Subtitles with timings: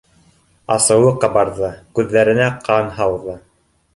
[0.75, 1.69] Асыуы ҡабарҙы,
[1.99, 3.37] күҙҙәренә ҡан һауҙы